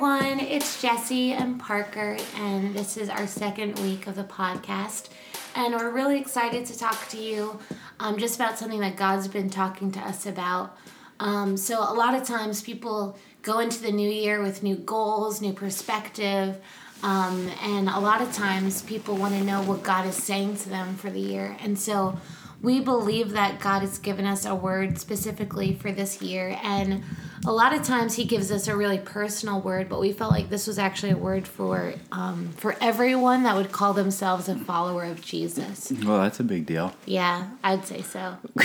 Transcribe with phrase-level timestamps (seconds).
[0.00, 0.38] everyone.
[0.38, 5.08] It's Jesse and Parker, and this is our second week of the podcast.
[5.56, 7.58] And we're really excited to talk to you
[7.98, 10.78] um, just about something that God's been talking to us about.
[11.18, 15.40] Um, so, a lot of times people go into the new year with new goals,
[15.40, 16.60] new perspective,
[17.02, 20.68] um, and a lot of times people want to know what God is saying to
[20.68, 21.56] them for the year.
[21.60, 22.16] And so,
[22.62, 26.56] we believe that God has given us a word specifically for this year.
[26.62, 27.02] And
[27.46, 30.50] a lot of times he gives us a really personal word, but we felt like
[30.50, 35.04] this was actually a word for um, for everyone that would call themselves a follower
[35.04, 35.92] of Jesus.
[36.04, 36.94] Well, that's a big deal.
[37.06, 38.36] Yeah, I'd say so.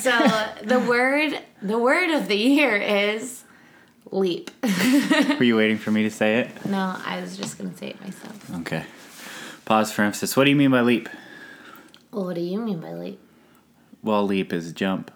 [0.00, 0.12] so
[0.64, 3.44] the word the word of the year is
[4.10, 4.50] leap.
[5.38, 6.66] Were you waiting for me to say it?
[6.66, 8.50] no, I was just gonna say it myself.
[8.60, 8.84] Okay.
[9.64, 10.36] Pause for emphasis.
[10.36, 11.08] What do you mean by leap?
[12.10, 13.20] Well, what do you mean by leap?
[14.02, 15.12] Well, leap is jump.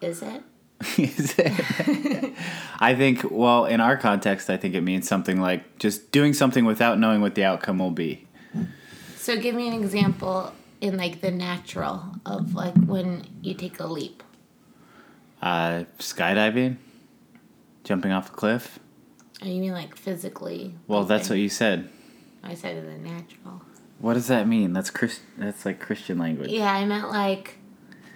[0.00, 0.42] Is it?
[0.98, 2.34] Is it?
[2.80, 6.64] I think, well, in our context, I think it means something like just doing something
[6.64, 8.26] without knowing what the outcome will be.
[9.16, 13.86] So give me an example in like the natural of like when you take a
[13.86, 14.22] leap.
[15.42, 16.76] Uh, skydiving,
[17.84, 18.78] jumping off a cliff.
[19.42, 20.74] Oh, you mean like physically?
[20.86, 21.88] Well, that's what you said.
[22.42, 23.62] I said in the natural.
[23.98, 24.72] What does that mean?
[24.72, 25.20] That's Chris.
[25.36, 26.50] That's like Christian language.
[26.50, 27.58] Yeah, I meant like,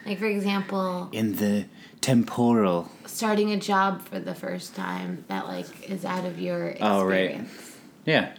[0.06, 1.67] like for example, In the
[2.01, 2.91] temporal.
[3.06, 6.83] starting a job for the first time that like is out of your experience.
[6.83, 7.41] Oh, right.
[8.05, 8.33] Yeah.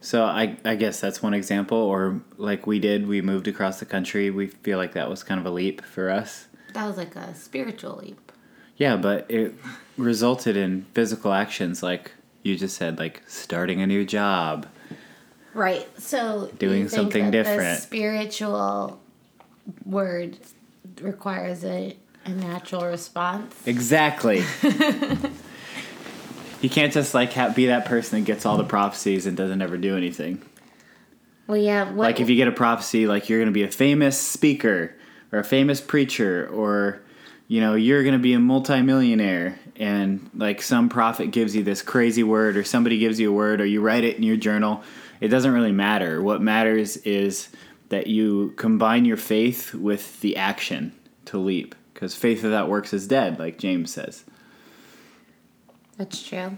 [0.00, 1.78] So I I guess that's one example.
[1.78, 4.30] Or like we did, we moved across the country.
[4.30, 6.46] We feel like that was kind of a leap for us.
[6.74, 8.32] That was like a spiritual leap.
[8.76, 9.54] Yeah, but it
[9.96, 12.12] resulted in physical actions like
[12.42, 14.66] you just said, like starting a new job.
[15.54, 15.86] Right.
[16.00, 17.76] So Doing something different.
[17.78, 19.00] The spiritual
[19.84, 20.38] word
[21.02, 23.54] requires a, a natural response.
[23.66, 24.44] Exactly.
[26.60, 29.60] you can't just like ha- be that person that gets all the prophecies and doesn't
[29.60, 30.42] ever do anything.
[31.46, 31.84] Well, yeah.
[31.84, 34.94] What, Like if you get a prophecy, like you're going to be a famous speaker
[35.32, 37.02] or a famous preacher, or
[37.48, 41.82] you know you're going to be a multimillionaire, and like some prophet gives you this
[41.82, 44.82] crazy word, or somebody gives you a word, or you write it in your journal.
[45.20, 46.22] It doesn't really matter.
[46.22, 47.48] What matters is
[47.88, 50.92] that you combine your faith with the action
[51.32, 54.24] to leap, because faith without works is dead, like James says.
[55.96, 56.56] That's true.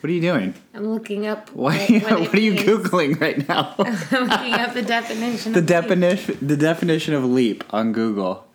[0.00, 0.54] What are you doing?
[0.74, 1.50] I'm looking up.
[1.50, 1.86] Why?
[1.86, 3.74] What, what, What, are you googling right now?
[3.78, 5.52] I'm looking up the definition.
[5.52, 5.68] the of leap.
[5.68, 6.38] definition.
[6.46, 8.46] The definition of leap on Google.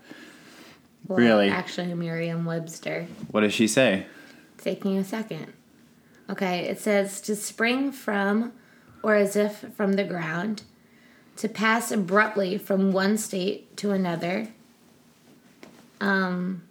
[1.07, 1.49] Well, really?
[1.49, 3.07] Actually, Merriam-Webster.
[3.31, 4.07] What does she say?
[4.57, 5.53] Taking a second.
[6.29, 8.51] Okay, it says to spring from,
[9.01, 10.63] or as if from the ground,
[11.37, 14.49] to pass abruptly from one state to another.
[15.99, 16.63] Um,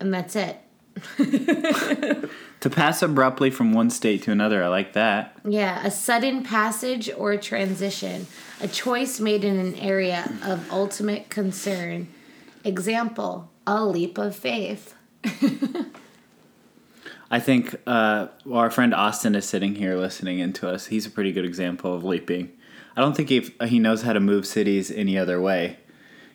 [0.00, 0.60] and that's it.
[2.60, 4.64] To pass abruptly from one state to another.
[4.64, 5.38] I like that.
[5.44, 8.26] Yeah, a sudden passage or transition,
[8.60, 12.08] a choice made in an area of ultimate concern.
[12.64, 14.94] Example, a leap of faith.
[17.30, 20.86] I think uh, well, our friend Austin is sitting here listening in to us.
[20.86, 22.50] He's a pretty good example of leaping.
[22.96, 25.78] I don't think he he knows how to move cities any other way.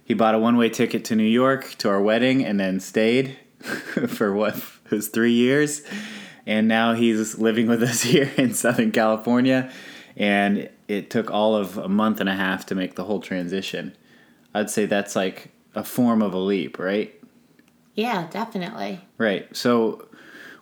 [0.04, 3.38] He bought a one way ticket to New York to our wedding and then stayed
[4.08, 5.82] for what was three years,
[6.46, 9.72] and now he's living with us here in Southern California.
[10.18, 13.96] And it took all of a month and a half to make the whole transition.
[14.54, 17.18] I'd say that's like a form of a leap, right?
[17.96, 19.00] Yeah, definitely.
[19.18, 19.56] Right.
[19.56, 20.08] So,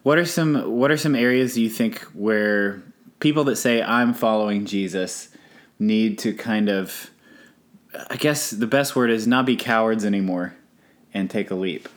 [0.03, 2.83] what are some what are some areas you think where
[3.19, 5.28] people that say I'm following Jesus
[5.79, 7.09] need to kind of
[8.09, 10.55] I guess the best word is not be cowards anymore
[11.13, 11.89] and take a leap.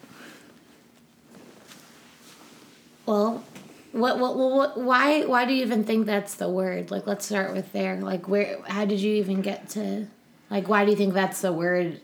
[3.05, 3.45] Well,
[3.93, 6.91] what, what, what, why, why do you even think that's the word?
[6.91, 8.01] Like, let's start with there.
[8.01, 10.07] Like, where, how did you even get to,
[10.51, 12.01] like, why do you think that's the word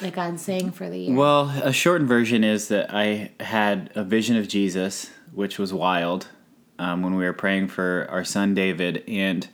[0.00, 1.16] that God's saying for the year?
[1.16, 6.26] Well, a shortened version is that I had a vision of Jesus, which was wild,
[6.80, 9.46] um, when we were praying for our son David, and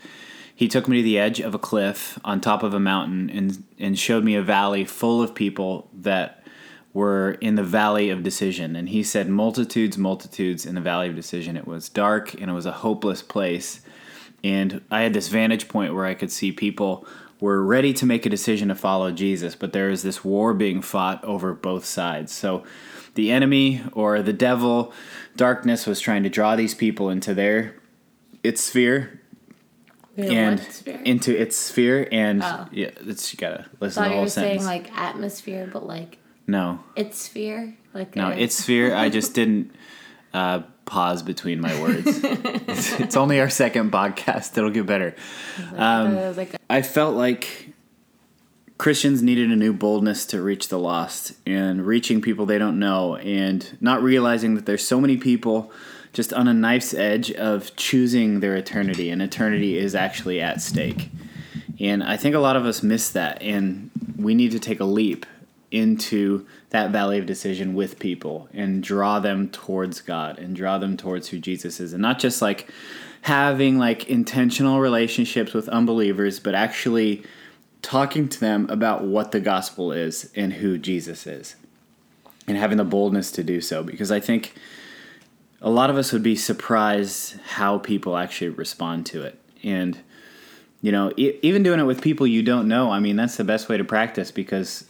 [0.60, 3.64] he took me to the edge of a cliff on top of a mountain and
[3.78, 6.44] and showed me a valley full of people that
[6.92, 8.76] were in the valley of decision.
[8.76, 11.56] And he said, multitudes, multitudes in the valley of decision.
[11.56, 13.80] It was dark and it was a hopeless place.
[14.44, 17.06] And I had this vantage point where I could see people
[17.40, 20.82] were ready to make a decision to follow Jesus, but there is this war being
[20.82, 22.32] fought over both sides.
[22.32, 22.64] So
[23.14, 24.92] the enemy or the devil,
[25.36, 27.76] darkness was trying to draw these people into their
[28.42, 29.19] its sphere
[30.24, 30.60] and
[31.04, 32.66] into its sphere and Oh.
[32.72, 34.66] yeah, it's you gotta I listen to the you whole were saying sentence.
[34.88, 37.76] like atmosphere, but like no, its sphere.
[37.94, 38.94] Like No, a- it's sphere.
[38.94, 39.72] I just didn't
[40.34, 42.02] uh, pause between my words.
[42.06, 44.56] it's, it's only our second podcast.
[44.58, 45.14] It'll get better.
[45.76, 47.72] Um, uh, like a- I felt like
[48.78, 53.16] Christians needed a new boldness to reach the lost and reaching people they don't know
[53.16, 55.70] and not realizing that there's so many people
[56.12, 61.10] just on a knife's edge of choosing their eternity and eternity is actually at stake.
[61.78, 64.84] And I think a lot of us miss that and we need to take a
[64.84, 65.24] leap
[65.70, 70.96] into that valley of decision with people and draw them towards God and draw them
[70.96, 72.68] towards who Jesus is and not just like
[73.22, 77.22] having like intentional relationships with unbelievers but actually
[77.82, 81.54] talking to them about what the gospel is and who Jesus is
[82.48, 84.54] and having the boldness to do so because I think
[85.62, 89.38] a lot of us would be surprised how people actually respond to it.
[89.62, 89.98] And
[90.82, 93.44] you know e- even doing it with people you don't know i mean that's the
[93.44, 94.84] best way to practice because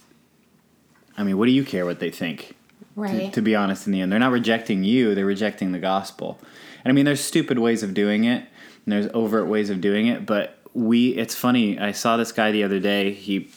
[1.17, 2.55] i mean what do you care what they think?
[2.95, 3.33] To, right.
[3.33, 6.39] to be honest in the end they're not rejecting you they're rejecting the gospel.
[6.83, 8.45] And i mean there's stupid ways of doing it
[8.85, 12.51] and there's overt ways of doing it but we it's funny i saw this guy
[12.51, 13.49] the other day he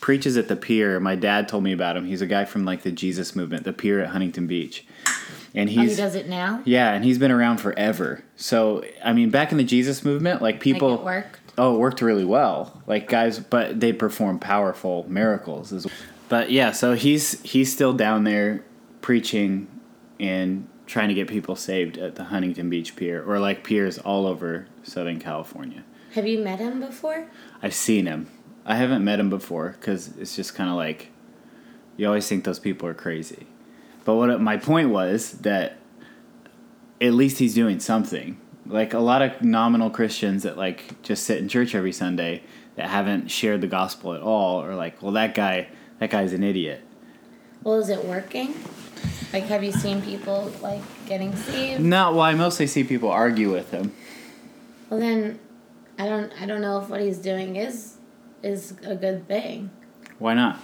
[0.00, 2.82] preaches at the pier my dad told me about him he's a guy from like
[2.82, 4.86] the jesus movement the pier at huntington beach
[5.56, 6.60] and oh, he does it now.
[6.66, 8.22] yeah, and he's been around forever.
[8.36, 11.40] So, I mean, back in the Jesus movement, like people Like it worked.
[11.56, 12.82] Oh, it worked really well.
[12.86, 15.94] Like guys, but they perform powerful miracles as well.
[16.28, 18.64] But yeah, so he's he's still down there
[19.00, 19.68] preaching
[20.20, 24.26] and trying to get people saved at the Huntington Beach Pier or like piers all
[24.26, 25.84] over Southern California.
[26.12, 27.28] Have you met him before?
[27.62, 28.28] I've seen him.
[28.66, 31.08] I haven't met him before cuz it's just kind of like
[31.96, 33.46] you always think those people are crazy.
[34.04, 35.78] But what my point was that
[37.00, 38.38] at least he's doing something.
[38.66, 42.42] Like a lot of nominal Christians that like just sit in church every Sunday
[42.74, 45.68] that haven't shared the gospel at all are like, well that guy
[46.00, 46.82] that guy's an idiot.
[47.62, 48.54] Well, is it working?
[49.32, 51.80] Like, have you seen people like getting saved?
[51.80, 53.92] No, well I mostly see people argue with him.
[54.88, 55.38] Well, then,
[55.98, 56.32] I don't.
[56.40, 57.95] I don't know if what he's doing is
[58.42, 59.70] is a good thing.
[60.18, 60.60] Why not?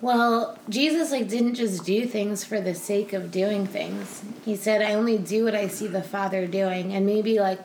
[0.00, 4.22] Well, Jesus like didn't just do things for the sake of doing things.
[4.44, 7.60] He said, "I only do what I see the Father doing." And maybe like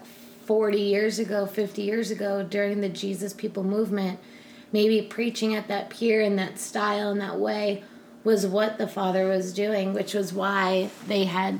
[0.46, 4.20] 40 years ago, 50 years ago during the Jesus people movement,
[4.72, 7.84] maybe preaching at that pier in that style in that way
[8.24, 11.60] was what the Father was doing, which was why they had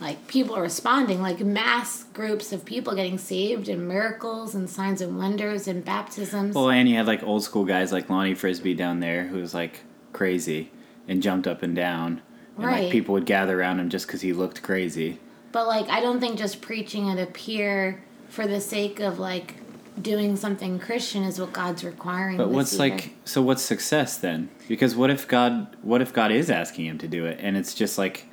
[0.00, 5.18] like people responding, like mass groups of people getting saved and miracles and signs and
[5.18, 6.54] wonders and baptisms.
[6.54, 9.52] Well, and you had like old school guys like Lonnie Frisbee down there who was
[9.52, 9.80] like
[10.12, 10.70] crazy
[11.06, 12.22] and jumped up and down.
[12.56, 12.84] And Right.
[12.84, 15.18] like people would gather around him just because he looked crazy.
[15.52, 19.56] But like I don't think just preaching at a pier for the sake of like
[20.00, 22.36] doing something Christian is what God's requiring.
[22.38, 22.90] But what's year.
[22.90, 24.48] like so what's success then?
[24.66, 27.74] Because what if God what if God is asking him to do it and it's
[27.74, 28.26] just like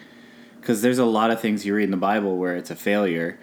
[0.68, 3.40] cuz there's a lot of things you read in the Bible where it's a failure.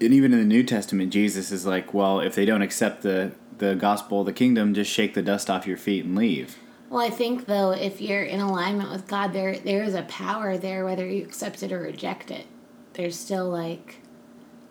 [0.00, 3.32] And even in the New Testament Jesus is like, well, if they don't accept the
[3.58, 6.58] the gospel of the kingdom, just shake the dust off your feet and leave.
[6.90, 10.58] Well, I think though, if you're in alignment with God, there there is a power
[10.58, 12.46] there, whether you accept it or reject it.
[12.92, 13.96] There's still like,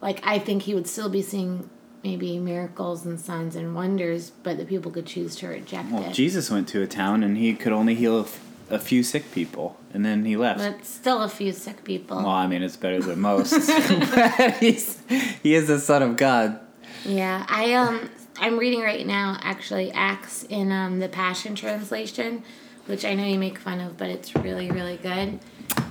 [0.01, 1.69] like I think He would still be seeing
[2.03, 6.05] maybe miracles and signs and wonders, but the people could choose to reject Well, it.
[6.05, 8.27] Well, Jesus went to a town and he could only heal
[8.69, 10.59] a few sick people and then he left.
[10.59, 12.17] but still, a few sick people.
[12.17, 13.53] Well, I mean, it's better than most.
[14.15, 14.99] But he's,
[15.43, 16.59] he is the Son of God.
[17.05, 22.43] Yeah, I um I'm reading right now actually Acts in um the Passion translation,
[22.87, 25.39] which I know you make fun of, but it's really really good.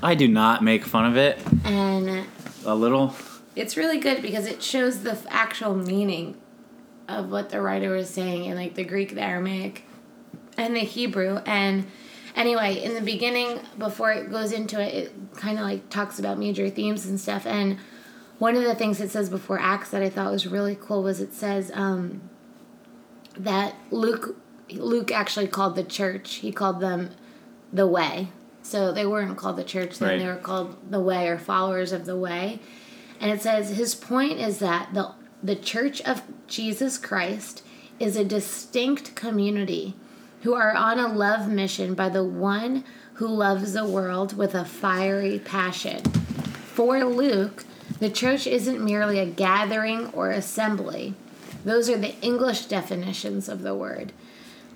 [0.02, 2.26] I do not make fun of it And
[2.64, 3.14] a little.
[3.54, 6.36] it's really good because it shows the f- actual meaning
[7.08, 9.84] of what the writer was saying in like the Greek, the Aramaic,
[10.56, 11.36] and the Hebrew.
[11.46, 11.86] And
[12.36, 16.38] anyway, in the beginning, before it goes into it, it kind of like talks about
[16.38, 17.46] major themes and stuff.
[17.46, 17.78] And
[18.38, 21.20] one of the things it says before Acts that I thought was really cool was
[21.20, 22.28] it says um,
[23.36, 24.36] that Luke
[24.70, 26.36] Luke actually called the church.
[26.36, 27.10] He called them
[27.72, 28.28] the way.
[28.62, 30.18] So they weren't called the church then; Right.
[30.18, 32.60] they were called the way or followers of the way.
[33.20, 35.12] And it says his point is that the
[35.42, 37.64] the Church of Jesus Christ
[37.98, 39.94] is a distinct community
[40.42, 42.84] who are on a love mission by the one
[43.14, 46.02] who loves the world with a fiery passion.
[46.02, 47.64] For Luke,
[48.00, 51.14] the church isn't merely a gathering or assembly.
[51.64, 54.12] Those are the English definitions of the word.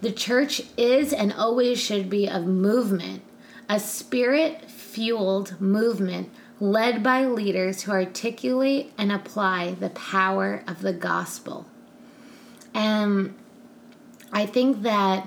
[0.02, 3.23] The church is and always should be a movement,
[3.68, 6.30] a spirit fueled movement
[6.61, 11.66] led by leaders who articulate and apply the power of the gospel.
[12.73, 13.35] And
[14.32, 15.26] I think that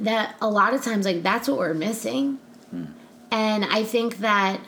[0.00, 2.38] that a lot of times like that's what we're missing.
[3.30, 4.60] And I think that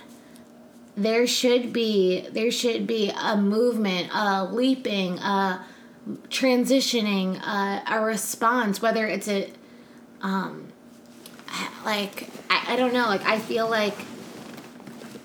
[0.97, 5.65] there should be there should be a movement, a leaping, a
[6.29, 9.51] transitioning, a, a response, whether it's a
[10.21, 10.69] um
[11.85, 13.97] like I, I don't know, like I feel like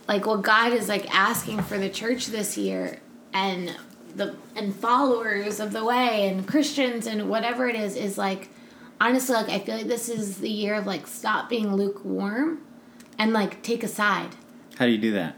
[0.07, 2.99] like what God is like asking for the church this year
[3.33, 3.75] and
[4.15, 8.49] the and followers of the way and Christians and whatever it is is like
[9.05, 12.61] honestly like I feel like this is the year of like stop being lukewarm
[13.17, 14.35] and like take a side.
[14.77, 15.37] How do you do that?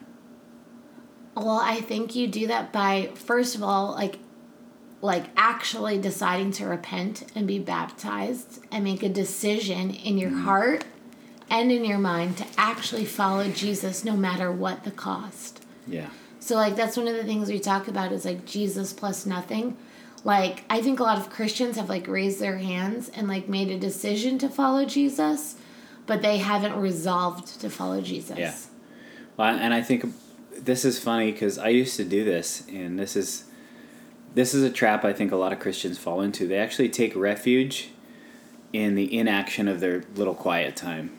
[1.35, 4.19] Well, I think you do that by first of all like
[5.01, 10.43] like actually deciding to repent and be baptized and make a decision in your mm.
[10.43, 10.85] heart
[11.49, 15.63] and in your mind to actually follow Jesus no matter what the cost.
[15.85, 16.07] Yeah.
[16.39, 19.77] So like that's one of the things we talk about is like Jesus plus nothing.
[20.23, 23.69] Like I think a lot of Christians have like raised their hands and like made
[23.69, 25.55] a decision to follow Jesus,
[26.05, 28.37] but they haven't resolved to follow Jesus.
[28.37, 28.55] Yeah.
[29.37, 30.05] Well, and I think
[30.51, 33.45] this is funny because I used to do this, and this is
[34.33, 36.47] this is a trap I think a lot of Christians fall into.
[36.47, 37.89] They actually take refuge
[38.73, 41.11] in the inaction of their little quiet time.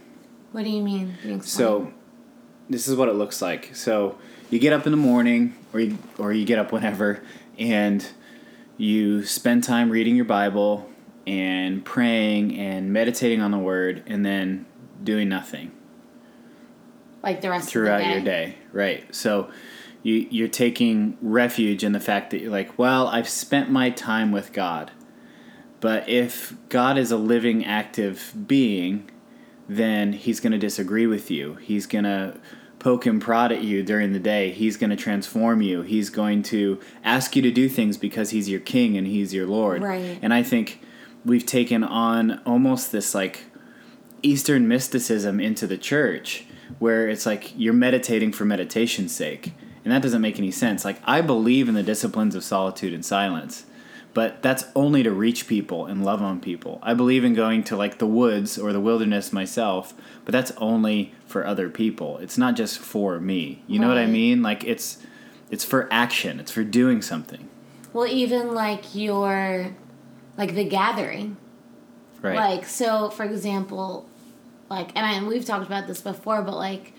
[0.53, 1.15] What do you mean?
[1.25, 1.41] You?
[1.43, 1.93] So,
[2.71, 3.75] this is what it looks like.
[3.75, 4.19] So,
[4.51, 7.23] you get up in the morning, or you, or you get up whenever,
[7.59, 8.07] and
[8.79, 10.89] you spend time reading your Bible
[11.27, 14.65] and praying and meditating on the Word, and then
[15.05, 15.73] doing nothing
[17.23, 19.15] like the rest throughout of the your day, right?
[19.15, 19.51] So,
[20.03, 24.33] you you're taking refuge in the fact that you're like, well, I've spent my time
[24.33, 24.93] with God,
[25.81, 29.11] but if God is a living, active being,
[29.69, 31.57] then He's going to disagree with you.
[31.57, 32.41] He's going to
[32.79, 34.51] poke and prod at you during the day.
[34.51, 35.83] He's going to transform you.
[35.83, 39.47] He's going to ask you to do things because He's your King and He's your
[39.47, 39.83] Lord.
[39.83, 40.19] Right.
[40.23, 40.81] And I think
[41.25, 43.45] we've taken on almost this like
[44.23, 46.47] Eastern mysticism into the church
[46.79, 49.53] where it's like you're meditating for meditation's sake.
[49.85, 50.85] And that doesn't make any sense.
[50.85, 53.65] Like, I believe in the disciplines of solitude and silence,
[54.13, 56.79] but that's only to reach people and love on people.
[56.83, 59.95] I believe in going to like the woods or the wilderness myself,
[60.25, 62.19] but that's only for other people.
[62.19, 63.63] It's not just for me.
[63.69, 64.43] You know what I mean?
[64.43, 64.99] Like, it's
[65.51, 66.41] it's for action.
[66.41, 67.49] It's for doing something.
[67.93, 69.75] Well, even like your
[70.37, 71.37] like the gathering.
[72.21, 72.35] Right.
[72.35, 74.09] Like so for example,
[74.69, 76.93] like and I and we've talked about this before, but like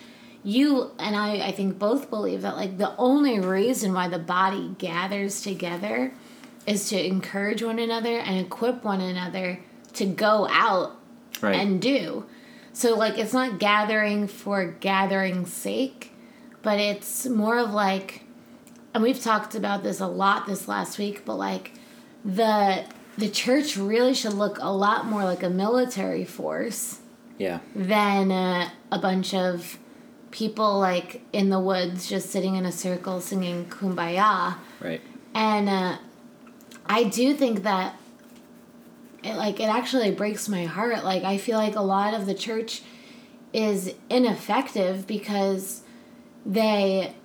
[0.44, 4.76] you and I I think both believe that like the only reason why the body
[4.78, 6.14] gathers together
[6.66, 9.60] is to encourage one another and equip one another
[9.94, 10.98] to go out
[11.42, 11.56] right.
[11.56, 12.26] and do.
[12.74, 16.12] So like it's not gathering for gathering's sake,
[16.62, 18.24] but it's more of like
[18.94, 21.74] and we've talked about this a lot this last week, but like
[22.24, 22.86] the
[23.18, 27.00] the church really should look a lot more like a military force
[27.38, 27.60] yeah.
[27.76, 29.78] than uh, a bunch of
[30.32, 34.56] people like in the woods just sitting in a circle singing kumbaya.
[34.80, 35.02] Right.
[35.34, 35.98] And uh,
[36.86, 37.99] I do think that
[39.24, 41.04] it like it actually breaks my heart.
[41.04, 42.82] Like I feel like a lot of the church
[43.54, 45.82] is ineffective because
[46.46, 47.16] they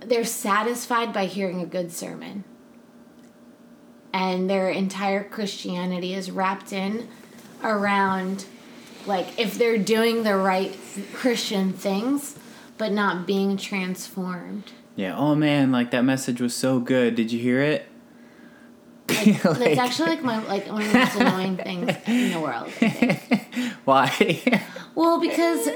[0.00, 2.44] they're satisfied by hearing a good sermon.
[4.12, 7.08] And their entire Christianity is wrapped in
[7.62, 8.44] around
[9.06, 10.76] like if they're doing the right
[11.12, 12.38] Christian things
[12.76, 14.72] but not being transformed.
[14.96, 15.16] Yeah.
[15.16, 17.14] Oh man, like that message was so good.
[17.14, 17.86] Did you hear it?
[19.08, 22.40] Like, Like- that's actually like my like one of the most annoying things in the
[22.40, 22.70] world.
[23.84, 24.62] Why?
[24.94, 25.68] Well, because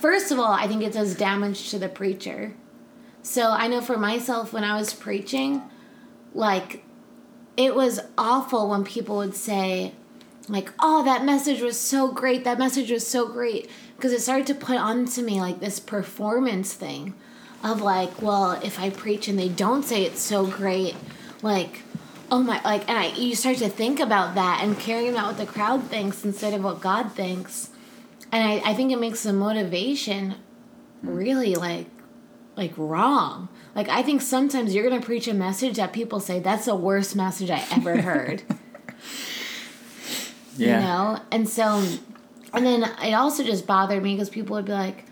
[0.00, 2.54] first of all, I think it does damage to the preacher.
[3.22, 5.62] So I know for myself when I was preaching,
[6.34, 6.84] like
[7.56, 9.92] it was awful when people would say
[10.48, 12.44] like, "Oh, that message was so great.
[12.44, 16.72] That message was so great." Because it started to put onto me like this performance
[16.72, 17.14] thing
[17.64, 20.94] of like, well, if I preach and they don't say it's so great,
[21.42, 21.82] like,
[22.30, 25.38] oh my, like, and I you start to think about that and caring about what
[25.38, 27.70] the crowd thinks instead of what God thinks,
[28.32, 30.34] and I, I think it makes the motivation
[31.02, 31.86] really like
[32.56, 33.48] like wrong.
[33.74, 37.16] Like I think sometimes you're gonna preach a message that people say that's the worst
[37.16, 38.42] message I ever heard.
[40.56, 40.80] yeah.
[40.80, 41.22] You know?
[41.30, 41.84] And so
[42.52, 45.04] and then it also just bothered me because people would be like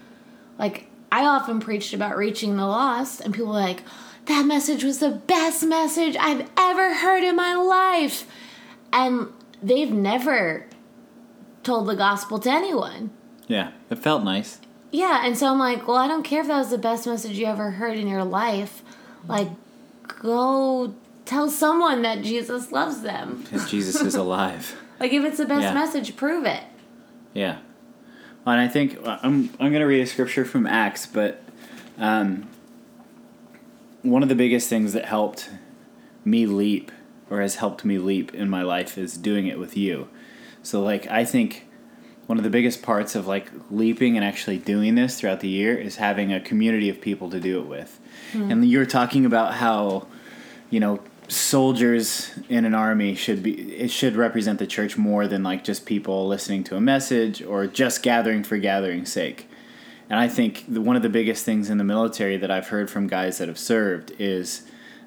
[0.58, 3.82] like I often preached about reaching the lost and people were like,
[4.26, 8.26] that message was the best message I've ever heard in my life.
[8.92, 9.28] And
[9.62, 10.66] they've never
[11.62, 13.10] told the gospel to anyone.
[13.48, 13.72] Yeah.
[13.90, 14.60] It felt nice.
[14.92, 17.38] Yeah, and so I'm like, well, I don't care if that was the best message
[17.38, 18.82] you ever heard in your life.
[19.28, 19.48] Like,
[20.06, 23.42] go tell someone that Jesus loves them.
[23.44, 24.76] Because Jesus is alive.
[24.98, 25.74] Like if it's the best Yeah.
[25.74, 26.62] message, prove it.
[27.34, 27.58] Yeah.
[28.46, 31.42] And I think I'm I'm going to read a scripture from Acts, but
[31.98, 32.48] um,
[34.10, 35.50] one of the biggest things that helped
[36.24, 36.90] me leap
[37.30, 40.08] or has helped me leap in my life is doing it with you.
[40.62, 41.66] So like I think
[42.26, 45.76] one of the biggest parts of like leaping and actually doing this throughout the year
[45.76, 48.00] is having a community of people to do it with.
[48.32, 48.50] Hmm.
[48.50, 50.06] And you were talking about how
[50.70, 55.42] you know soldiers in an army should be it should represent the church more than
[55.42, 59.48] like just people listening to a message or just gathering for gathering's sake
[60.08, 62.90] and i think the, one of the biggest things in the military that i've heard
[62.90, 64.62] from guys that have served is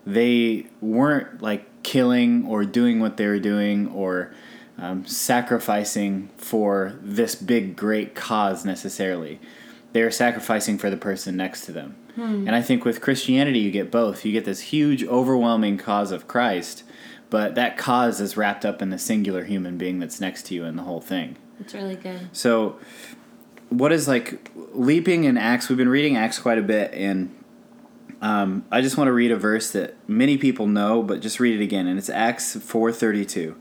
[0.05, 4.33] they weren't like killing or doing what they were doing or
[4.77, 9.39] um, sacrificing for this big great cause necessarily
[9.91, 11.95] they are sacrificing for the person next to them
[12.47, 14.25] and I think with Christianity, you get both.
[14.25, 16.83] You get this huge, overwhelming cause of Christ,
[17.29, 20.65] but that cause is wrapped up in the singular human being that's next to you
[20.65, 21.37] in the whole thing.
[21.59, 22.29] It's really good.
[22.31, 22.79] So,
[23.69, 25.69] what is like leaping in Acts?
[25.69, 27.35] We've been reading Acts quite a bit, and
[28.21, 31.59] um, I just want to read a verse that many people know, but just read
[31.59, 33.55] it again, and it's Acts four thirty two.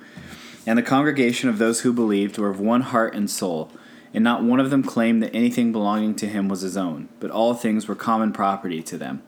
[0.67, 3.71] And the congregation of those who believed were of one heart and soul,
[4.13, 7.31] and not one of them claimed that anything belonging to him was his own, but
[7.31, 9.23] all things were common property to them.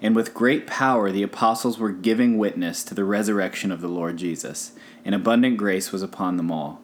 [0.00, 4.16] And with great power the apostles were giving witness to the resurrection of the Lord
[4.16, 4.72] Jesus,
[5.04, 6.80] and abundant grace was upon them all.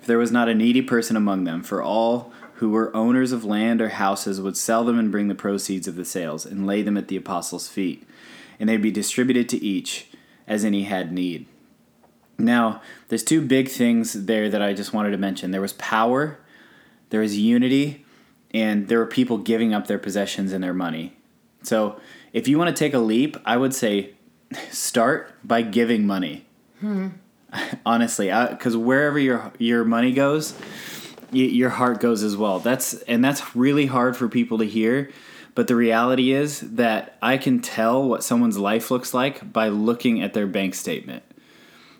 [0.00, 3.44] For there was not a needy person among them, for all who were owners of
[3.44, 6.80] land or houses would sell them and bring the proceeds of the sales, and lay
[6.80, 8.06] them at the apostles' feet,
[8.60, 10.06] and they'd be distributed to each
[10.46, 11.44] as any had need.
[12.38, 15.50] Now, there's two big things there that I just wanted to mention.
[15.50, 16.38] There was power,
[17.10, 18.06] there was unity,
[18.54, 21.16] and there were people giving up their possessions and their money.
[21.64, 22.00] So,
[22.32, 24.14] if you want to take a leap, I would say
[24.70, 26.46] start by giving money.
[26.78, 27.08] Hmm.
[27.84, 30.54] Honestly, uh, because wherever your your money goes,
[31.32, 32.58] your heart goes as well.
[32.58, 35.10] That's and that's really hard for people to hear.
[35.54, 40.22] But the reality is that I can tell what someone's life looks like by looking
[40.22, 41.22] at their bank statement.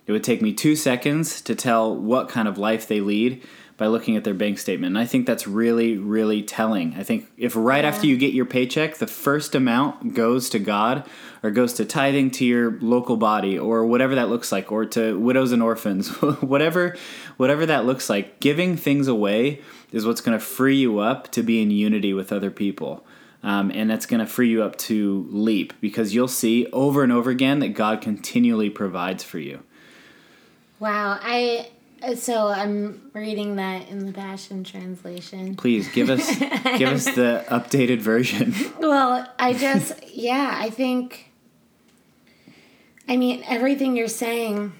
[0.05, 3.43] It would take me two seconds to tell what kind of life they lead
[3.77, 4.91] by looking at their bank statement.
[4.91, 6.93] And I think that's really, really telling.
[6.95, 11.07] I think if right after you get your paycheck, the first amount goes to God
[11.41, 15.19] or goes to tithing to your local body or whatever that looks like, or to
[15.19, 16.09] widows and orphans,
[16.41, 16.95] whatever,
[17.37, 21.41] whatever that looks like, giving things away is what's going to free you up to
[21.41, 23.05] be in unity with other people.
[23.41, 27.11] Um, and that's going to free you up to leap because you'll see over and
[27.11, 29.63] over again that God continually provides for you.
[30.79, 31.69] Wow, I
[32.03, 35.55] Uh, so I'm reading that in the Passion Translation.
[35.55, 36.37] Please give us
[36.77, 38.53] give us the updated version.
[38.79, 41.31] Well, I just yeah, I think
[43.07, 44.73] I mean everything you're saying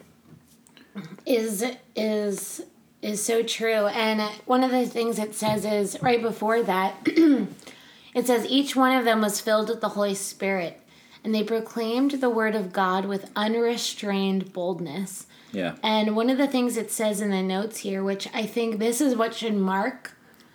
[1.25, 1.63] is
[1.95, 2.62] is
[3.01, 3.88] is so true.
[3.88, 8.97] And one of the things it says is right before that it says each one
[8.97, 10.79] of them was filled with the Holy Spirit
[11.23, 15.25] and they proclaimed the word of God with unrestrained boldness.
[15.53, 15.75] Yeah.
[15.81, 18.99] And one of the things it says in the notes here, which I think this
[18.99, 20.11] is what should mark,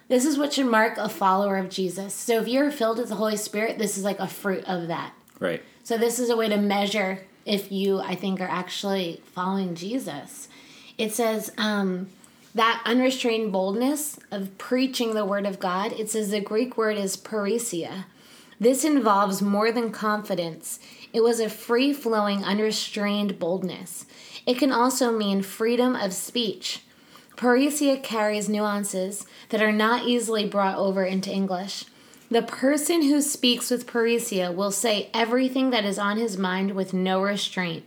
[0.09, 2.13] this is what should mark a follower of Jesus.
[2.13, 5.13] So if you're filled with the Holy Spirit, this is like a fruit of that.
[5.39, 5.63] Right.
[5.85, 10.49] So this is a way to measure if you, I think, are actually following Jesus.
[10.99, 12.09] It says um,
[12.55, 15.93] that unrestrained boldness of preaching the word of God.
[15.93, 18.05] It says the Greek word is parrhesia.
[18.61, 20.81] This involves more than confidence.
[21.13, 24.05] It was a free flowing, unrestrained boldness.
[24.49, 26.81] It can also mean freedom of speech.
[27.37, 31.85] Parrhesia carries nuances that are not easily brought over into English.
[32.31, 36.95] The person who speaks with parrhesia will say everything that is on his mind with
[36.95, 37.85] no restraint,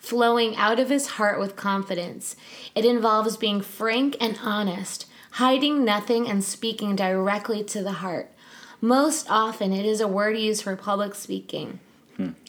[0.00, 2.36] flowing out of his heart with confidence.
[2.74, 8.30] It involves being frank and honest, hiding nothing and speaking directly to the heart.
[8.82, 11.80] Most often, it is a word used for public speaking.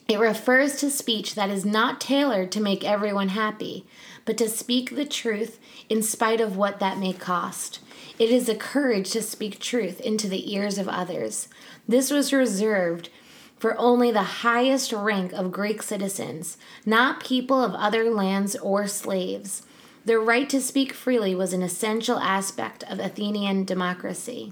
[0.08, 3.86] It refers to speech that is not tailored to make everyone happy,
[4.26, 7.80] but to speak the truth in spite of what that may cost.
[8.20, 11.48] It is a courage to speak truth into the ears of others.
[11.88, 13.10] This was reserved
[13.58, 19.63] for only the highest rank of Greek citizens, not people of other lands or slaves.
[20.04, 24.52] The right to speak freely was an essential aspect of Athenian democracy.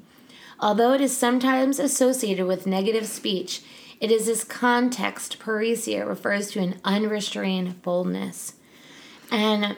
[0.61, 3.61] Although it is sometimes associated with negative speech,
[4.01, 8.55] it is this context parrhesia refers to an unrestrained boldness.
[9.31, 9.77] And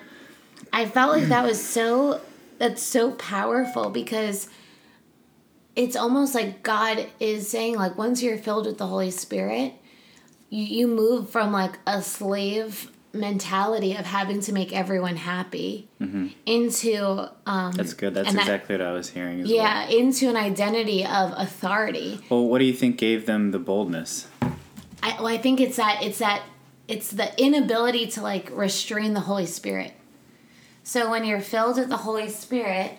[0.71, 2.21] I felt like that was so
[2.57, 4.49] that's so powerful because
[5.75, 9.73] it's almost like God is saying like once you're filled with the Holy Spirit,
[10.49, 15.87] you, you move from like a slave mentality of having to make everyone happy
[16.45, 18.13] into um That's good.
[18.15, 19.41] That's and that- exactly what I was hearing.
[19.41, 22.41] As yeah into an identity of authority Well.
[22.41, 24.27] well, what do you think gave them the boldness?
[25.01, 26.41] I, well, I think it's that it's that
[26.87, 29.93] it's the inability to like restrain the Holy Spirit.
[30.83, 32.93] So when you're filled with the Holy Spirit,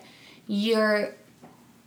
[0.47, 1.15] you're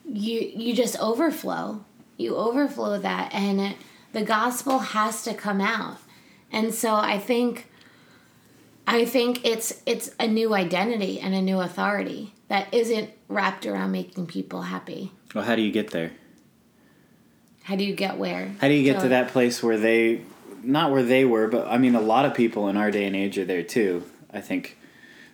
[0.06, 1.84] you you just overflow.
[2.18, 3.78] You overflow that, and it,
[4.12, 5.98] the gospel has to come out.
[6.52, 7.68] And so I think
[8.88, 13.92] I think it's it's a new identity and a new authority that isn't wrapped around
[13.92, 15.12] making people happy.
[15.36, 16.14] Well, how do you get there?
[17.64, 18.56] How do you get where?
[18.62, 20.22] How do you get So- to that place where they,
[20.64, 23.14] not where they were, but I mean, a lot of people in our day and
[23.16, 24.04] age are there too.
[24.34, 24.78] I think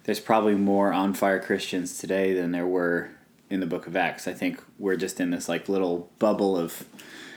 [0.05, 3.11] there's probably more on fire Christians today than there were
[3.51, 4.27] in the book of Acts.
[4.27, 6.85] I think we're just in this like little bubble of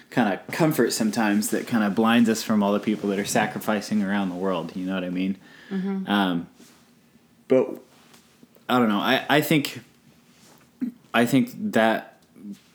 [0.09, 3.25] kind of comfort sometimes that kind of blinds us from all the people that are
[3.27, 4.75] sacrificing around the world.
[4.75, 5.37] You know what I mean?
[6.07, 6.49] Um,
[7.49, 7.81] but
[8.69, 8.99] I don't know.
[8.99, 9.81] I, I think
[11.15, 12.21] I think that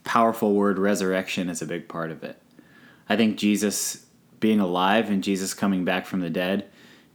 [0.03, 2.41] powerful word resurrection is a big part of it.
[3.07, 4.05] I think Jesus
[4.39, 6.65] being alive and Jesus coming back from the dead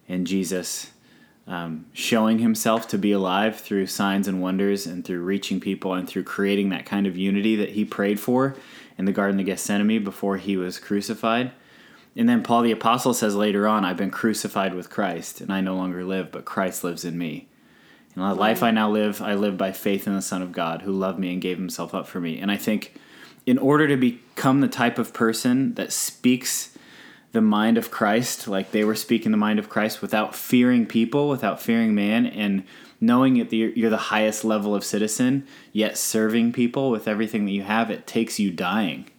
[0.09, 0.93] and Jesus
[1.47, 6.09] um, showing himself to be alive through signs and wonders and through reaching people and
[6.09, 8.57] through creating that kind of unity that he prayed for
[8.99, 11.53] in the Garden of Gethsemane before he was crucified.
[12.17, 15.61] And then Paul the Apostle says later on, I've been crucified with Christ, and I
[15.61, 17.49] no longer live, but Christ lives in me.
[18.15, 20.83] And the life I now live, I live by faith in the Son of God
[20.83, 22.41] who loved me and gave himself up for me.
[22.41, 22.95] And I think
[23.45, 26.77] in order to become the type of person that speaks
[27.33, 31.29] the mind of Christ, like they were speaking the mind of Christ without fearing people,
[31.29, 32.65] without fearing man, and
[32.99, 37.53] knowing that you're you're the highest level of citizen, yet serving people with everything that
[37.53, 39.11] you have, it takes you dying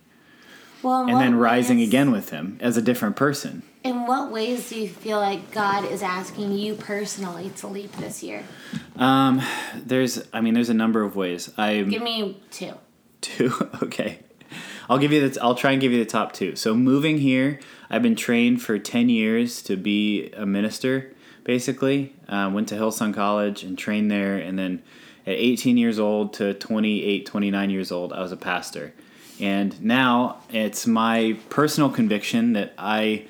[0.87, 3.63] well, and then rising ways- again with him as a different person.
[3.83, 8.21] In what ways do you feel like God is asking you personally to leap this
[8.21, 8.43] year?
[8.97, 9.41] Um,
[9.75, 11.49] there's, I mean, there's a number of ways.
[11.57, 12.73] I Give me two.
[13.21, 13.51] Two.
[13.83, 14.19] Okay.
[14.89, 15.41] I'll give you the.
[15.41, 16.55] I'll try and give you the top two.
[16.55, 21.13] So moving here, I've been trained for ten years to be a minister.
[21.43, 24.81] Basically, uh, went to Hillsong College and trained there, and then
[25.25, 28.93] at 18 years old to 28, 29 years old, I was a pastor.
[29.39, 33.25] And now it's my personal conviction that I,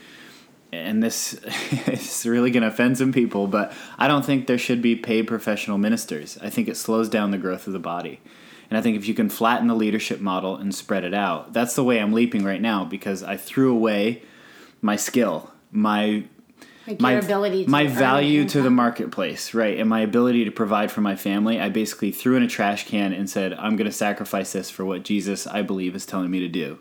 [0.72, 1.34] and this
[1.88, 5.28] is really going to offend some people, but I don't think there should be paid
[5.28, 6.38] professional ministers.
[6.42, 8.20] I think it slows down the growth of the body.
[8.70, 11.76] And I think if you can flatten the leadership model and spread it out, that's
[11.76, 14.24] the way I'm leaping right now because I threw away
[14.82, 16.26] my skill, my
[16.88, 19.78] Like my your ability to my value to the marketplace, right?
[19.78, 21.60] And my ability to provide for my family.
[21.60, 24.86] I basically threw in a trash can and said, "I'm going to sacrifice this for
[24.86, 26.80] what Jesus I believe is telling me to do."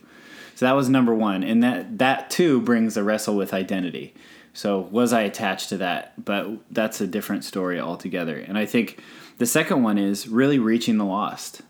[0.54, 4.14] So that was number 1, and that that too brings a wrestle with identity.
[4.52, 6.24] So was I attached to that?
[6.24, 8.38] But that's a different story altogether.
[8.38, 9.02] And I think
[9.38, 11.62] the second one is really reaching the lost.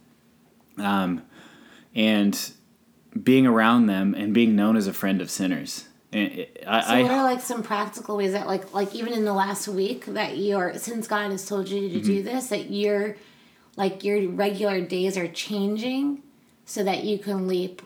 [0.79, 1.23] Um
[1.95, 2.53] and
[3.21, 5.89] being around them and being known as a friend of sinners.
[6.13, 9.25] And it- I, So what are like some practical ways that like like even in
[9.25, 12.07] the last week that you're since God has told you to Mm-hmm.
[12.07, 13.17] do this that your
[13.77, 16.23] like your regular days are changing
[16.65, 17.83] so that you can leap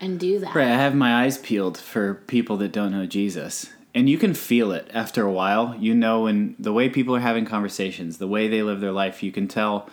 [0.00, 0.54] and do that.
[0.54, 3.70] Right, I have my eyes peeled for people that don't know Jesus.
[3.94, 5.76] And you can feel it after a while.
[5.78, 9.22] You know, when the way people are having conversations, the way they live their life,
[9.22, 9.88] you can tell,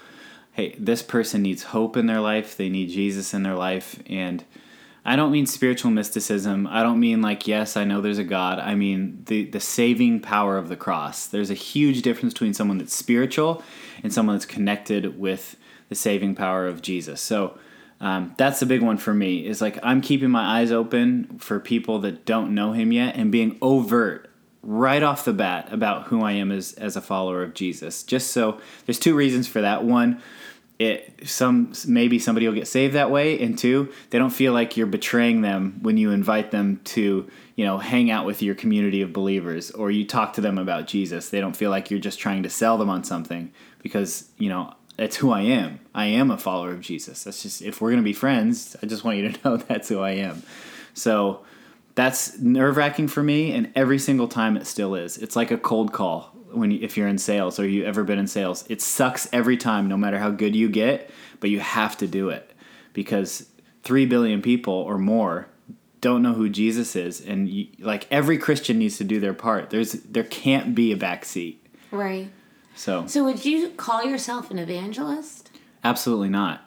[0.54, 2.58] hey, this person needs hope in their life.
[2.58, 4.02] They need Jesus in their life.
[4.10, 4.44] And
[5.04, 6.68] I don't mean spiritual mysticism.
[6.68, 8.60] I don't mean like, yes, I know there's a God.
[8.60, 11.26] I mean the, the saving power of the cross.
[11.26, 13.64] There's a huge difference between someone that's spiritual
[14.04, 15.56] and someone that's connected with
[15.90, 17.20] the saving power of Jesus.
[17.20, 17.58] So,
[18.02, 21.60] um, that's the big one for me is like i'm keeping my eyes open for
[21.60, 24.28] people that don't know him yet and being overt
[24.64, 28.32] right off the bat about who i am as, as a follower of jesus just
[28.32, 30.20] so there's two reasons for that one
[30.82, 34.76] it some maybe somebody will get saved that way and two they don't feel like
[34.76, 39.02] you're betraying them when you invite them to you know hang out with your community
[39.02, 42.20] of believers or you talk to them about jesus they don't feel like you're just
[42.20, 43.52] trying to sell them on something
[43.84, 45.80] because you know that's who I am.
[45.96, 47.24] I am a follower of Jesus.
[47.24, 50.00] That's just if we're gonna be friends, I just want you to know that's who
[50.00, 50.44] I am.
[50.94, 51.44] So
[51.96, 55.18] that's nerve wracking for me, and every single time it still is.
[55.18, 58.20] It's like a cold call when you, if you're in sales or you ever been
[58.20, 58.66] in sales.
[58.70, 61.10] It sucks every time, no matter how good you get,
[61.40, 62.52] but you have to do it
[62.94, 63.48] because
[63.84, 65.48] three billion people or more
[66.02, 69.70] don't know who Jesus is, and you, like every Christian needs to do their part.
[69.70, 71.58] There's there can't be a backseat.
[71.92, 72.30] Right.
[72.76, 75.50] So So would you call yourself an evangelist?
[75.84, 76.62] absolutely not.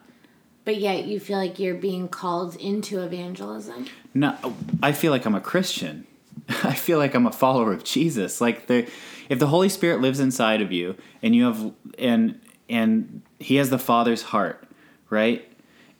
[0.65, 3.87] But yet you feel like you're being called into evangelism?
[4.15, 4.37] No,
[4.83, 6.07] I feel like I'm a Christian.
[6.65, 8.41] I feel like I'm a follower of Jesus.
[8.41, 8.89] Like the
[9.29, 13.71] if the Holy Spirit lives inside of you and you have and and he has
[13.71, 14.67] the Father's heart,
[15.11, 15.51] right?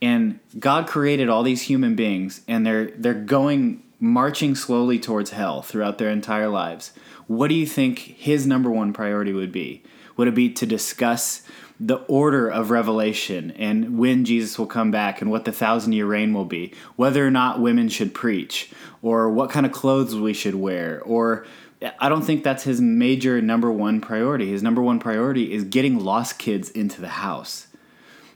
[0.03, 5.63] And God created all these human beings and they're they're going marching slowly towards hell
[5.63, 6.93] throughout their entire lives.
[7.27, 9.83] What do you think his number one priority would be?
[10.17, 11.43] Would it be to discuss
[11.81, 16.07] the order of revelation and when Jesus will come back and what the thousand year
[16.07, 18.71] reign will be, whether or not women should preach,
[19.03, 21.45] or what kind of clothes we should wear, or
[21.99, 24.51] I don't think that's his major number one priority.
[24.51, 27.67] His number one priority is getting lost kids into the house.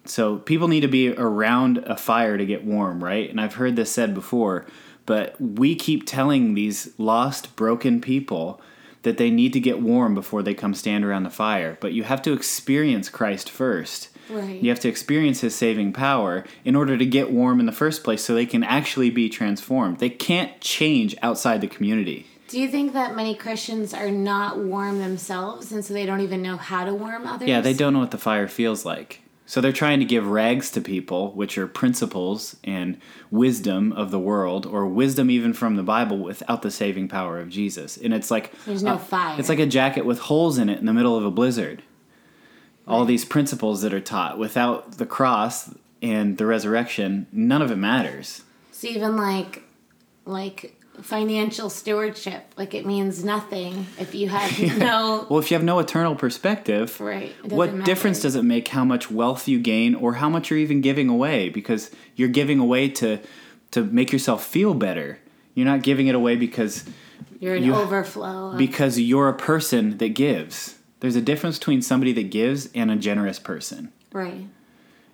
[0.05, 3.29] So people need to be around a fire to get warm, right?
[3.31, 4.67] And I've heard this said before,
[5.07, 8.61] but we keep telling these lost, broken people
[9.03, 11.79] that they need to get warm before they come stand around the fire.
[11.81, 14.09] But you have to experience Christ first.
[14.29, 14.61] Right.
[14.61, 18.05] You have to experience his saving power in order to get warm in the first
[18.05, 19.99] place so they can actually be transformed.
[19.99, 22.27] They can't change outside the community.
[22.49, 26.43] Do you think that many Christians are not warm themselves and so they don't even
[26.43, 27.49] know how to warm others?
[27.49, 29.21] Yeah, they don't know what the fire feels like.
[29.49, 34.19] So they're trying to give rags to people, which are principles and wisdom of the
[34.19, 37.97] world, or wisdom even from the Bible without the saving power of Jesus.
[37.97, 39.41] And it's like There's no uh, fire.
[39.41, 41.83] It's like a jacket with holes in it in the middle of a blizzard.
[42.87, 47.77] All these principles that are taught without the cross and the resurrection, none of it
[47.77, 48.43] matters.
[48.73, 49.63] So even like
[50.27, 55.65] like financial stewardship, like it means nothing if you have no Well, if you have
[55.65, 59.95] no eternal perspective, Right, what doesn't difference does it make how much wealth you gain
[59.95, 61.49] or how much you're even giving away?
[61.49, 63.19] Because you're giving away to
[63.73, 65.19] to make yourself feel better.
[65.55, 66.85] You're not giving it away because
[67.41, 68.53] you're an you- overflow.
[68.53, 70.77] of- because you're a person that gives.
[71.01, 73.93] There's a difference between somebody that gives and a generous person.
[74.13, 74.47] right.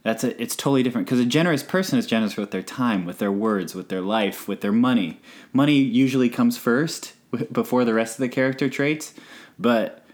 [0.04, 3.18] That's a, it's totally different because a generous person is generous with their time, with
[3.18, 5.20] their words, with their life, with their money.
[5.52, 7.14] Money usually comes first
[7.52, 9.14] before the rest of the character traits,
[9.58, 10.04] but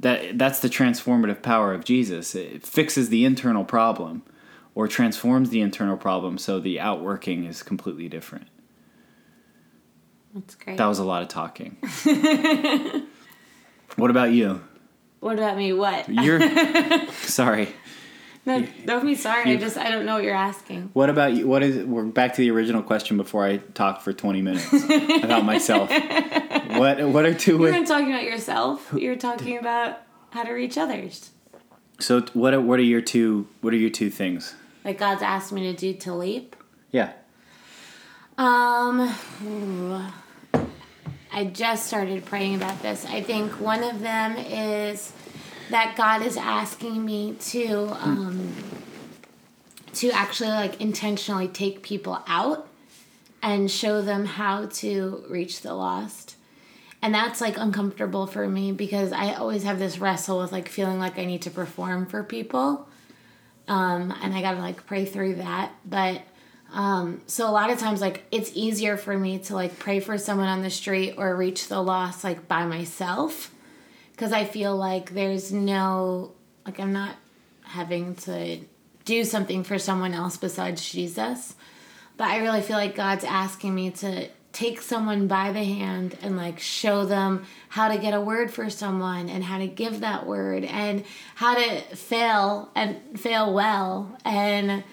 [0.00, 2.34] that that's the transformative power of Jesus.
[2.34, 4.22] It fixes the internal problem
[4.74, 8.48] or transforms the internal problem so the outworking is completely different.
[10.34, 10.76] That's great.
[10.76, 11.76] That was a lot of talking.
[13.96, 14.60] what about you?
[15.20, 15.72] what about me?
[15.72, 16.08] What?
[16.08, 16.40] You're
[17.12, 17.68] sorry.
[18.46, 19.52] No, don't be sorry.
[19.52, 20.90] I just I don't know what you're asking.
[20.94, 21.46] What about you?
[21.46, 21.84] What is?
[21.84, 24.72] We're back to the original question before I talk for twenty minutes
[25.22, 25.90] about myself.
[25.90, 28.92] What What are two You weren't talking about yourself.
[28.96, 29.98] You were talking about
[30.30, 31.30] how to reach others.
[31.98, 34.54] So what are, what are your two What are your two things?
[34.84, 36.56] Like God's asked me to do to leap.
[36.90, 37.12] Yeah.
[38.38, 39.14] Um.
[41.32, 43.06] I just started praying about this.
[43.06, 45.12] I think one of them is
[45.70, 48.52] that God is asking me to um,
[49.94, 52.68] to actually like intentionally take people out
[53.42, 56.36] and show them how to reach the lost.
[57.02, 60.98] And that's like uncomfortable for me because I always have this wrestle with like feeling
[60.98, 62.86] like I need to perform for people.
[63.68, 65.72] Um, and I gotta like pray through that.
[65.84, 66.22] But
[66.72, 70.18] um, so a lot of times, like it's easier for me to like pray for
[70.18, 73.52] someone on the street or reach the lost like by myself,
[74.20, 76.32] because I feel like there's no
[76.66, 77.16] like I'm not
[77.62, 78.58] having to
[79.06, 81.54] do something for someone else besides Jesus.
[82.18, 86.36] But I really feel like God's asking me to take someone by the hand and
[86.36, 90.26] like show them how to get a word for someone and how to give that
[90.26, 91.02] word and
[91.36, 94.84] how to fail and fail well and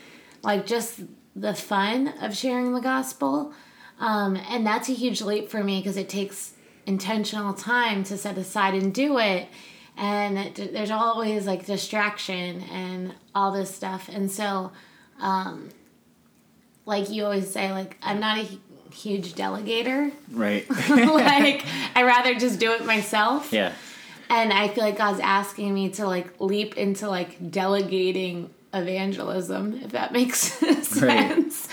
[0.42, 1.02] like just
[1.36, 3.52] the fun of sharing the gospel.
[4.00, 6.54] Um, and that's a huge leap for me because it takes
[6.88, 9.48] intentional time to set aside and do it.
[9.98, 14.10] And it, there's always like distraction and all this stuff.
[14.10, 14.72] And so,
[15.20, 15.70] um,
[16.86, 18.48] like you always say, like, I'm not a
[18.94, 20.12] huge delegator.
[20.32, 20.68] Right.
[20.90, 23.52] like, I rather just do it myself.
[23.52, 23.74] yeah.
[24.30, 29.92] And I feel like God's asking me to like leap into like delegating evangelism, if
[29.92, 30.38] that makes
[30.84, 31.68] sense.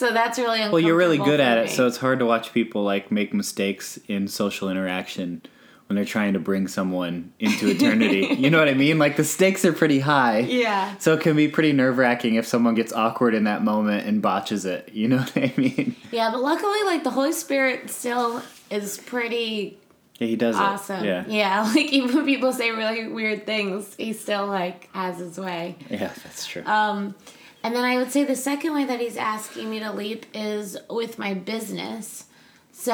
[0.00, 0.72] So that's really uncomfortable.
[0.72, 1.70] Well, you're really good at it, me.
[1.70, 5.42] so it's hard to watch people like make mistakes in social interaction
[5.88, 8.34] when they're trying to bring someone into eternity.
[8.38, 8.98] you know what I mean?
[8.98, 10.38] Like the stakes are pretty high.
[10.38, 10.96] yeah.
[10.96, 14.22] So it can be pretty nerve wracking if someone gets awkward in that moment and
[14.22, 14.88] botches it.
[14.94, 15.96] You know what I mean?
[16.10, 19.78] Yeah, but luckily, like the Holy Spirit still is pretty
[20.18, 21.04] Yeah, he does awesome.
[21.04, 21.08] it.
[21.08, 21.24] Yeah.
[21.28, 21.72] yeah.
[21.74, 25.76] Like even when people say really weird things, he still like has his way.
[25.90, 26.64] Yeah, that's true.
[26.64, 27.14] Um,
[27.62, 30.76] and then I would say the second way that he's asking me to leap is
[30.88, 32.24] with my business.
[32.72, 32.92] So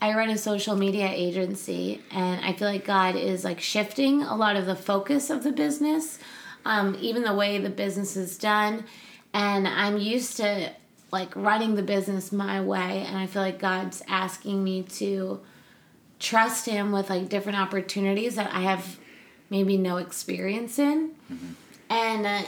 [0.00, 4.34] I run a social media agency, and I feel like God is like shifting a
[4.34, 6.18] lot of the focus of the business,
[6.64, 8.84] um, even the way the business is done.
[9.34, 10.72] And I'm used to
[11.12, 15.40] like running the business my way and I feel like God's asking me to
[16.18, 18.98] trust him with like different opportunities that I have
[19.50, 21.10] maybe no experience in.
[21.30, 21.52] Mm-hmm.
[21.90, 22.42] And uh,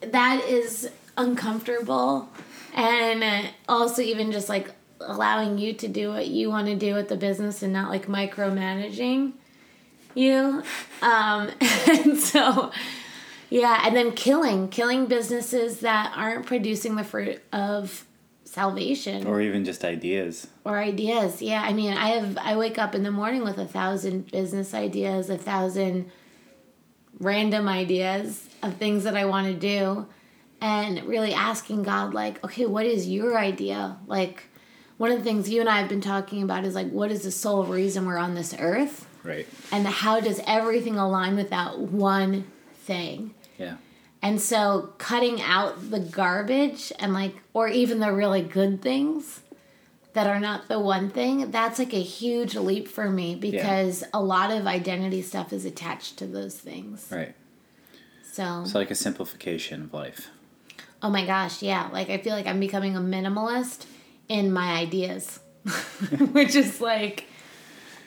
[0.00, 2.28] that is uncomfortable.
[2.74, 7.08] And also even just like allowing you to do what you want to do with
[7.08, 9.32] the business and not like micromanaging
[10.14, 10.62] you.
[11.02, 11.50] Um,
[11.88, 12.70] and so
[13.48, 18.06] yeah, and then killing, killing businesses that aren't producing the fruit of
[18.44, 19.26] salvation.
[19.26, 20.46] Or even just ideas.
[20.64, 21.62] Or ideas yeah.
[21.62, 25.30] I mean i have i wake up in the morning with a thousand business ideas
[25.30, 26.10] a thousand
[27.20, 30.06] random ideas of things that i want to do
[30.60, 34.44] and really asking god like okay what is your idea like
[34.98, 37.22] one of the things you and i have been talking about is like what is
[37.22, 41.78] the sole reason we're on this earth right and how does everything align with that
[41.78, 42.44] one
[42.74, 43.76] thing yeah
[44.22, 49.40] and so cutting out the garbage and like, or even the really good things
[50.12, 54.08] that are not the one thing, that's like a huge leap for me because yeah.
[54.12, 57.06] a lot of identity stuff is attached to those things.
[57.10, 57.34] Right.
[58.30, 60.28] So it's like a simplification of life.
[61.02, 61.88] Oh my gosh, yeah.
[61.92, 63.86] Like I feel like I'm becoming a minimalist
[64.28, 65.40] in my ideas,
[66.32, 67.26] which is like,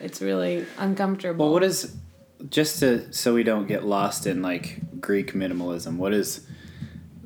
[0.00, 1.44] it's really uncomfortable.
[1.44, 1.96] Well, what is
[2.50, 6.46] just to so we don't get lost in like Greek minimalism, what is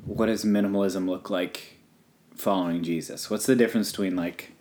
[0.05, 1.77] what does minimalism look like
[2.35, 3.29] following Jesus?
[3.29, 4.53] What's the difference between like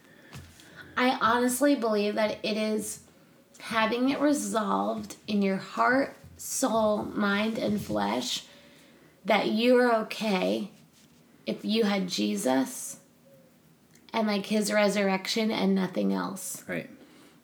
[0.96, 3.00] I honestly believe that it is
[3.60, 8.44] having it resolved in your heart, soul, mind, and flesh
[9.24, 10.70] that you're okay
[11.46, 12.98] if you had Jesus
[14.12, 16.64] and like his resurrection and nothing else.
[16.66, 16.88] Right.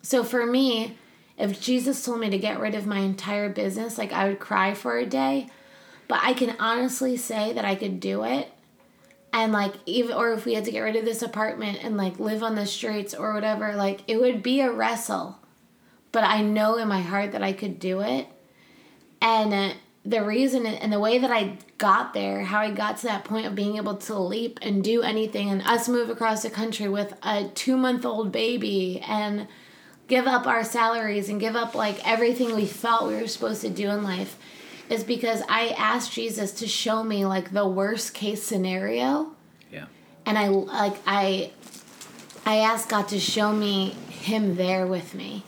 [0.02, 0.96] So for me,
[1.36, 4.74] if Jesus told me to get rid of my entire business, like I would cry
[4.74, 5.48] for a day.
[6.06, 8.50] But I can honestly say that I could do it.
[9.32, 12.20] And like even or if we had to get rid of this apartment and like
[12.20, 15.38] live on the streets or whatever, like it would be a wrestle.
[16.12, 18.28] But I know in my heart that I could do it.
[19.20, 19.74] And uh,
[20.04, 23.46] the reason and the way that I got there, how I got to that point
[23.46, 27.12] of being able to leap and do anything and us move across the country with
[27.22, 29.48] a 2-month-old baby and
[30.06, 33.70] give up our salaries and give up like everything we felt we were supposed to
[33.70, 34.38] do in life
[34.90, 39.32] is because I asked Jesus to show me like the worst case scenario.
[39.72, 39.86] Yeah.
[40.26, 41.52] And I like I
[42.44, 45.44] I asked God to show me him there with me.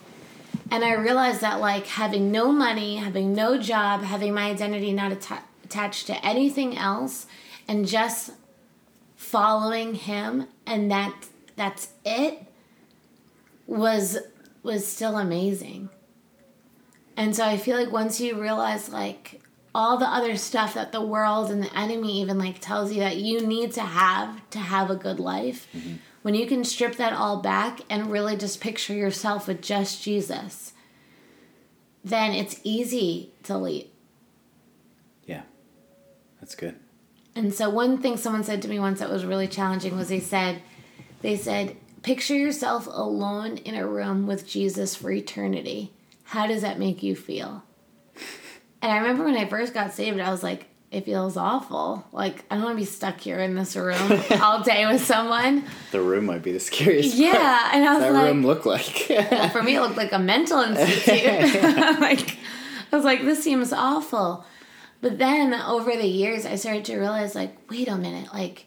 [0.70, 5.12] And I realized that like having no money, having no job, having my identity not
[5.12, 7.26] atta- attached to anything else
[7.68, 8.32] and just
[9.16, 11.14] following him and that
[11.56, 12.44] that's it
[13.66, 14.18] was
[14.62, 15.88] was still amazing.
[17.16, 19.40] And so I feel like once you realize like
[19.74, 23.16] all the other stuff that the world and the enemy even like tells you that
[23.16, 25.96] you need to have to have a good life, mm-hmm.
[26.26, 30.72] When you can strip that all back and really just picture yourself with just Jesus,
[32.02, 33.94] then it's easy to leap.
[35.24, 35.42] Yeah.
[36.40, 36.74] That's good.
[37.36, 40.18] And so one thing someone said to me once that was really challenging was they
[40.18, 40.62] said
[41.22, 45.92] they said Picture yourself alone in a room with Jesus for eternity.
[46.24, 47.62] How does that make you feel?
[48.82, 52.06] And I remember when I first got saved, I was like, it feels awful.
[52.12, 55.64] Like I don't want to be stuck here in this room all day with someone.
[55.92, 57.16] The room might be the scariest.
[57.16, 57.74] Yeah, part.
[57.74, 59.06] and I was that like, room look like?
[59.10, 62.00] well, for me, it looked like a mental institute.
[62.00, 62.38] like
[62.92, 64.44] I was like, this seems awful.
[65.00, 68.66] But then over the years, I started to realize, like, wait a minute, like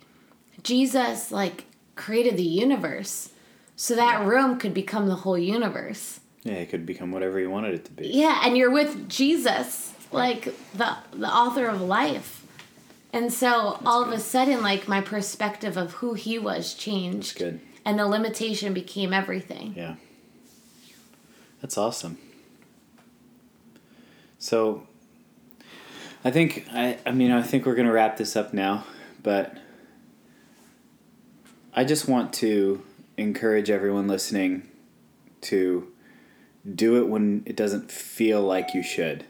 [0.64, 3.32] Jesus, like created the universe.
[3.76, 6.20] So that room could become the whole universe.
[6.44, 8.08] Yeah, it could become whatever you wanted it to be.
[8.08, 12.46] Yeah, and you're with Jesus, like the the author of life.
[13.12, 14.14] And so That's all good.
[14.14, 17.42] of a sudden like my perspective of who he was changed.
[17.86, 19.74] And the limitation became everything.
[19.76, 19.96] Yeah.
[21.62, 22.18] That's awesome.
[24.38, 24.88] So
[26.24, 28.86] I think I I mean I think we're going to wrap this up now,
[29.24, 29.58] but
[31.74, 32.84] I just want to
[33.18, 34.68] encourage everyone listening
[35.42, 35.92] to
[36.76, 39.26] do it when it doesn't feel like you should.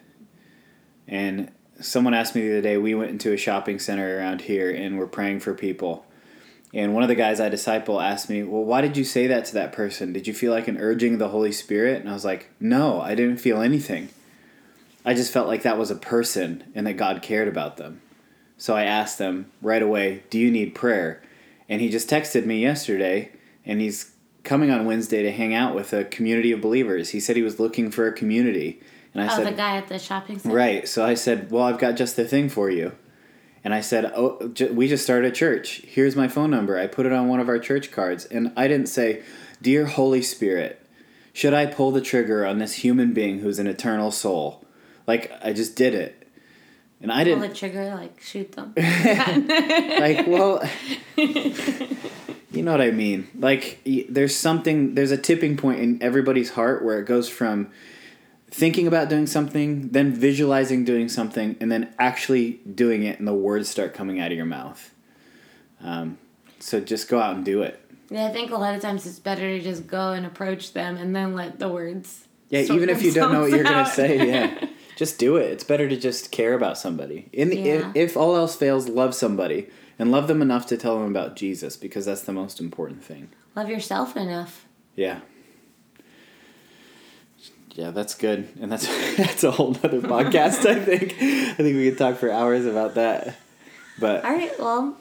[1.10, 1.52] And
[1.82, 4.98] someone asked me the other day, we went into a shopping center around here and
[4.98, 6.06] we're praying for people.
[6.72, 9.46] And one of the guys I disciple asked me, Well, why did you say that
[9.46, 10.14] to that person?
[10.14, 12.00] Did you feel like an urging of the Holy Spirit?
[12.00, 14.10] And I was like, No, I didn't feel anything.
[15.04, 18.02] I just felt like that was a person and that God cared about them.
[18.58, 21.24] So I asked them right away, Do you need prayer?
[21.68, 23.32] And he just texted me yesterday,
[23.66, 27.10] and he's coming on Wednesday to hang out with a community of believers.
[27.10, 28.82] He said he was looking for a community.
[29.14, 30.56] And I oh, said, the guy at the shopping center.
[30.56, 30.88] Right.
[30.88, 32.92] So I said, well, I've got just the thing for you.
[33.64, 35.82] and I said, "Oh, j- we just started a church.
[35.86, 38.68] Here's my phone number." I put it on one of our church cards, and I
[38.68, 39.22] didn't say,
[39.62, 40.80] "Dear Holy Spirit,
[41.34, 44.64] should I pull the trigger on this human being who's an eternal soul?"
[45.08, 46.28] Like I just did it,
[47.02, 48.74] and I didn't Pull the trigger, like shoot them.
[48.78, 50.64] like well
[52.52, 56.52] you know what i mean like y- there's something there's a tipping point in everybody's
[56.52, 57.70] heart where it goes from
[58.52, 63.34] thinking about doing something then visualizing doing something and then actually doing it and the
[63.34, 64.94] words start coming out of your mouth
[65.82, 66.18] um,
[66.60, 67.80] so just go out and do it
[68.10, 70.98] Yeah, I think a lot of times it's better to just go and approach them
[70.98, 72.28] and then let the words.
[72.50, 75.64] yeah even if you don't know what you're gonna say yeah just do it it's
[75.64, 77.90] better to just care about somebody in the, Yeah.
[77.94, 81.36] if, if all else fails love somebody and love them enough to tell them about
[81.36, 84.66] jesus because that's the most important thing Love yourself enough.
[84.96, 85.20] Yeah.
[87.80, 88.86] Yeah, that's good, and that's
[89.18, 90.66] that's a whole other podcast.
[90.66, 93.38] I think I think we could talk for hours about that.
[93.98, 94.98] But All right, well,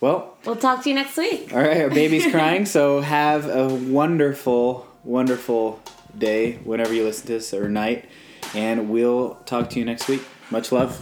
[0.00, 1.52] well, we'll talk to you next week.
[1.54, 1.80] all right.
[1.80, 5.80] Our baby's crying, so have a wonderful, wonderful
[6.16, 8.08] day whenever you listen to this or night,
[8.52, 10.22] and we'll talk to you next week.
[10.50, 11.00] Much love.